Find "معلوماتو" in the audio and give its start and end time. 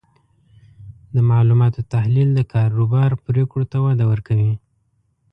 1.29-1.81